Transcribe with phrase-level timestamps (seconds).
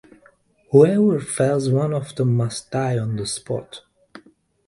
[0.71, 3.83] Whoever fells one of them must die on the spot.